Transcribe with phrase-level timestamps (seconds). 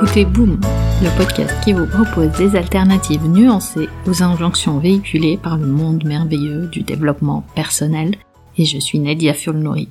[0.00, 0.60] écoutez Boom,
[1.02, 6.68] le podcast qui vous propose des alternatives nuancées aux injonctions véhiculées par le monde merveilleux
[6.68, 8.14] du développement personnel.
[8.56, 9.88] Et je suis Nadia Fulnori.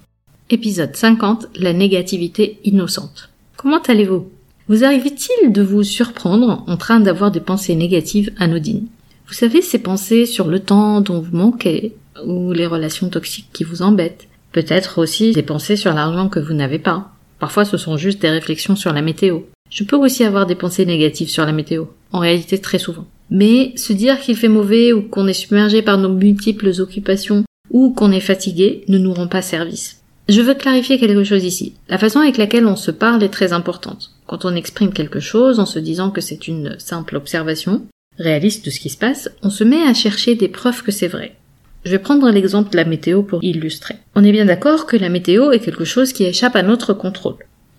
[0.49, 3.29] Épisode 50, la négativité innocente.
[3.57, 4.29] Comment allez-vous?
[4.69, 8.87] Vous arrive-t-il de vous surprendre en train d'avoir des pensées négatives anodines?
[9.27, 11.95] Vous savez, ces pensées sur le temps dont vous manquez,
[12.25, 16.53] ou les relations toxiques qui vous embêtent, peut-être aussi des pensées sur l'argent que vous
[16.53, 17.11] n'avez pas.
[17.39, 19.41] Parfois ce sont juste des réflexions sur la météo.
[19.69, 23.05] Je peux aussi avoir des pensées négatives sur la météo, en réalité très souvent.
[23.29, 27.91] Mais se dire qu'il fait mauvais ou qu'on est submergé par nos multiples occupations ou
[27.91, 30.01] qu'on est fatigué ne nous rend pas service.
[30.29, 31.73] Je veux clarifier quelque chose ici.
[31.87, 34.11] La façon avec laquelle on se parle est très importante.
[34.25, 37.83] Quand on exprime quelque chose en se disant que c'est une simple observation,
[38.17, 41.07] réaliste de ce qui se passe, on se met à chercher des preuves que c'est
[41.07, 41.35] vrai.
[41.85, 43.95] Je vais prendre l'exemple de la météo pour illustrer.
[44.15, 47.37] On est bien d'accord que la météo est quelque chose qui échappe à notre contrôle.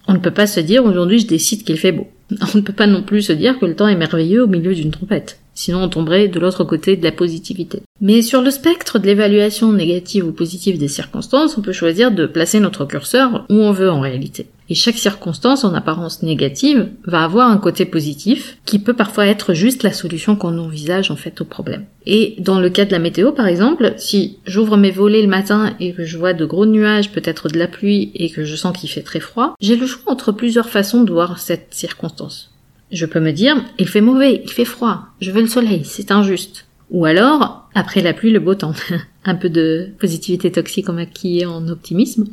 [0.09, 2.09] On ne peut pas se dire aujourd'hui je décide qu'il fait beau.
[2.55, 4.75] On ne peut pas non plus se dire que le temps est merveilleux au milieu
[4.75, 5.39] d'une trompette.
[5.55, 7.83] Sinon on tomberait de l'autre côté de la positivité.
[8.01, 12.27] Mais sur le spectre de l'évaluation négative ou positive des circonstances, on peut choisir de
[12.27, 14.47] placer notre curseur où on veut en réalité.
[14.71, 19.55] Et chaque circonstance en apparence négative va avoir un côté positif qui peut parfois être
[19.55, 21.87] juste la solution qu'on envisage en fait au problème.
[22.05, 25.75] Et dans le cas de la météo par exemple, si j'ouvre mes volets le matin
[25.81, 28.77] et que je vois de gros nuages, peut-être de la pluie et que je sens
[28.77, 32.53] qu'il fait très froid, j'ai le choix entre plusieurs façons de voir cette circonstance.
[32.91, 36.11] Je peux me dire, il fait mauvais, il fait froid, je veux le soleil, c'est
[36.11, 36.67] injuste.
[36.91, 38.73] Ou alors, après la pluie, le beau temps.
[39.25, 42.25] un peu de positivité toxique en maquillé en optimisme.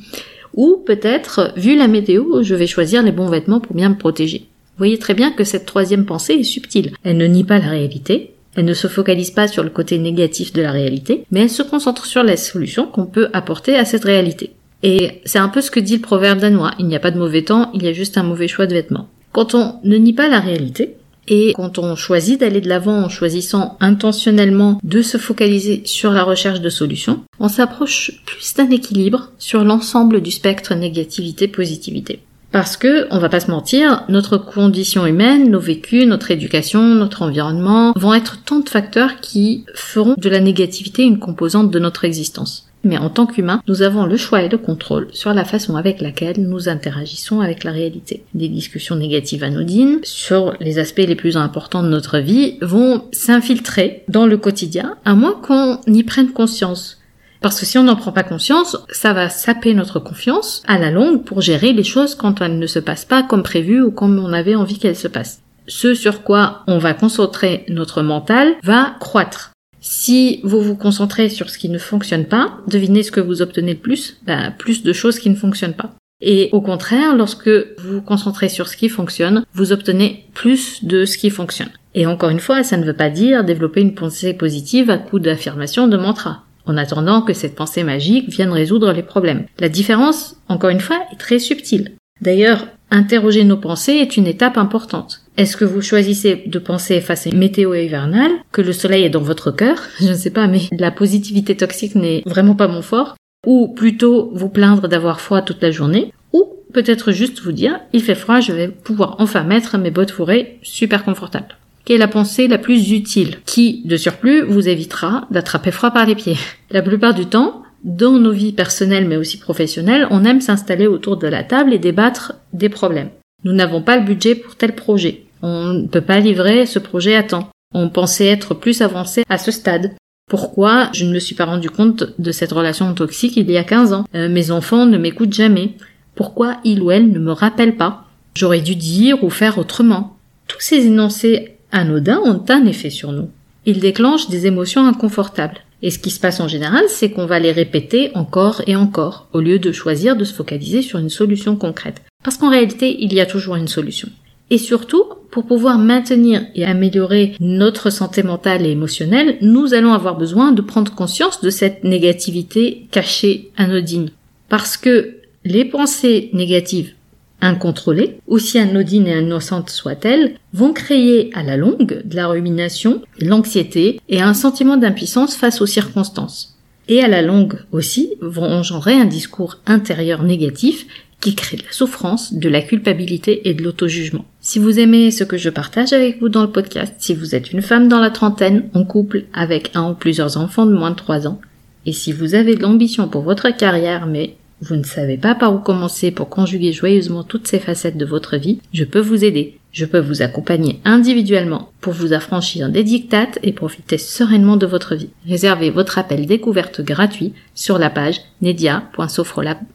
[0.56, 4.39] Ou peut-être, vu la météo, je vais choisir les bons vêtements pour bien me protéger.
[4.39, 6.92] Vous voyez très bien que cette troisième pensée est subtile.
[7.03, 10.53] Elle ne nie pas la réalité, elle ne se focalise pas sur le côté négatif
[10.53, 14.06] de la réalité, mais elle se concentre sur la solution qu'on peut apporter à cette
[14.06, 14.52] réalité.
[14.83, 16.72] Et c'est un peu ce que dit le proverbe danois.
[16.80, 18.73] Il n'y a pas de mauvais temps, il y a juste un mauvais choix de
[18.73, 19.10] vêtements.
[19.33, 20.95] Quand on ne nie pas la réalité,
[21.27, 26.23] et quand on choisit d'aller de l'avant en choisissant intentionnellement de se focaliser sur la
[26.23, 32.19] recherche de solutions, on s'approche plus d'un équilibre sur l'ensemble du spectre négativité-positivité.
[32.52, 37.21] Parce que, on va pas se mentir, notre condition humaine, nos vécus, notre éducation, notre
[37.21, 42.05] environnement vont être tant de facteurs qui feront de la négativité une composante de notre
[42.05, 45.75] existence mais en tant qu'humain, nous avons le choix et le contrôle sur la façon
[45.75, 48.23] avec laquelle nous interagissons avec la réalité.
[48.33, 54.03] Des discussions négatives anodines sur les aspects les plus importants de notre vie vont s'infiltrer
[54.07, 56.99] dans le quotidien, à moins qu'on y prenne conscience.
[57.41, 60.91] Parce que si on n'en prend pas conscience, ça va saper notre confiance à la
[60.91, 64.17] longue pour gérer les choses quand elles ne se passent pas comme prévu ou comme
[64.19, 65.41] on avait envie qu'elles se passent.
[65.67, 69.55] Ce sur quoi on va concentrer notre mental va croître.
[69.87, 73.73] Si vous vous concentrez sur ce qui ne fonctionne pas, devinez ce que vous obtenez
[73.73, 75.93] le plus ben, Plus de choses qui ne fonctionnent pas.
[76.21, 81.05] Et au contraire, lorsque vous vous concentrez sur ce qui fonctionne, vous obtenez plus de
[81.05, 81.69] ce qui fonctionne.
[81.93, 85.19] Et encore une fois, ça ne veut pas dire développer une pensée positive à coup
[85.19, 89.45] d'affirmation de mantra, en attendant que cette pensée magique vienne résoudre les problèmes.
[89.59, 91.91] La différence, encore une fois, est très subtile.
[92.21, 92.65] D'ailleurs,
[92.95, 95.22] interroger nos pensées est une étape importante.
[95.38, 99.10] Est-ce que vous choisissez de penser face à une météo hivernale, que le soleil est
[99.10, 99.78] dans votre cœur?
[100.00, 103.16] Je ne sais pas, mais la positivité toxique n'est vraiment pas mon fort.
[103.45, 106.14] Ou plutôt vous plaindre d'avoir froid toute la journée.
[106.33, 110.12] Ou peut-être juste vous dire, il fait froid, je vais pouvoir enfin mettre mes bottes
[110.12, 111.58] fourrées super confortables.
[111.83, 116.08] Quelle est la pensée la plus utile Qui, de surplus, vous évitera d'attraper froid par
[116.08, 116.38] les pieds?
[116.72, 121.17] La plupart du temps, dans nos vies personnelles mais aussi professionnelles, on aime s'installer autour
[121.17, 123.09] de la table et débattre des problèmes.
[123.43, 125.23] Nous n'avons pas le budget pour tel projet.
[125.43, 127.49] On ne peut pas livrer ce projet à temps.
[127.73, 129.91] On pensait être plus avancé à ce stade.
[130.27, 133.63] Pourquoi je ne me suis pas rendu compte de cette relation toxique il y a
[133.63, 134.06] 15 ans?
[134.15, 135.73] Euh, Mes enfants ne m'écoutent jamais.
[136.15, 138.06] Pourquoi il ou elle ne me rappelle pas?
[138.35, 140.17] J'aurais dû dire ou faire autrement.
[140.47, 143.29] Tous ces énoncés anodins ont un effet sur nous.
[143.67, 145.59] Ils déclenchent des émotions inconfortables.
[145.85, 149.27] Et ce qui se passe en général, c'est qu'on va les répéter encore et encore,
[149.33, 152.01] au lieu de choisir de se focaliser sur une solution concrète.
[152.23, 154.09] Parce qu'en réalité, il y a toujours une solution.
[154.49, 160.17] Et surtout, pour pouvoir maintenir et améliorer notre santé mentale et émotionnelle, nous allons avoir
[160.17, 164.09] besoin de prendre conscience de cette négativité cachée, anodine.
[164.49, 166.93] Parce que les pensées négatives
[167.41, 173.99] incontrôlées, aussi anodines et innocentes soient-elles, vont créer à la longue de la rumination, l'anxiété
[174.09, 176.57] et un sentiment d'impuissance face aux circonstances.
[176.87, 180.85] Et à la longue aussi vont engendrer un discours intérieur négatif
[181.19, 184.25] qui crée de la souffrance, de la culpabilité et de l'auto-jugement.
[184.41, 187.51] Si vous aimez ce que je partage avec vous dans le podcast, si vous êtes
[187.51, 190.95] une femme dans la trentaine, en couple avec un ou plusieurs enfants de moins de
[190.95, 191.41] 3 ans,
[191.88, 195.53] et si vous avez de l'ambition pour votre carrière mais vous ne savez pas par
[195.53, 199.59] où commencer pour conjuguer joyeusement toutes ces facettes de votre vie, je peux vous aider.
[199.71, 204.95] Je peux vous accompagner individuellement pour vous affranchir des dictates et profiter sereinement de votre
[204.95, 205.09] vie.
[205.27, 209.75] Réservez votre appel découverte gratuit sur la page nedia.sofrolab.com